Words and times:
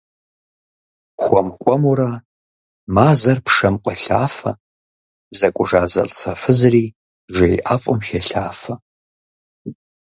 Хуэм 1.21 1.47
хуэмурэ 1.59 2.09
мазэр 2.95 3.39
пшэм 3.45 3.75
къуелъафэ, 3.83 4.51
зэкӏужа 5.37 5.83
зэлӏзэфызри 5.91 6.85
жей 7.35 7.55
ӏэфӏым 7.65 7.99
хелъафэ. 8.07 8.73